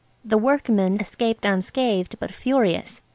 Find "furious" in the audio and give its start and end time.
2.33-3.03